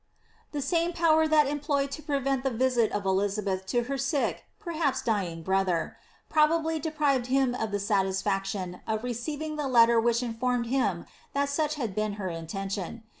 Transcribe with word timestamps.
The 0.51 0.63
same 0.63 0.93
power 0.93 1.27
that 1.27 1.43
was 1.43 1.51
employed 1.53 1.91
to 1.91 2.01
prevent 2.01 2.41
the 2.43 2.49
visit 2.49 2.91
of 2.91 3.05
Elizabeth 3.05 3.67
to 3.67 3.83
her 3.83 3.99
sick, 3.99 4.45
perhaps 4.59 5.03
dyiog, 5.03 5.43
brother, 5.43 5.95
probably 6.27 6.79
deprived 6.79 7.27
him 7.27 7.53
of 7.53 7.69
the 7.69 7.77
satis 7.79 8.23
faction 8.23 8.81
of 8.87 9.03
receiving 9.03 9.57
the 9.57 9.67
letter 9.67 9.99
which 10.01 10.23
informed 10.23 10.65
him 10.65 11.05
that 11.33 11.49
such 11.49 11.75
had 11.75 11.93
been 11.93 12.13
her 12.13 12.29
intention. 12.29 13.03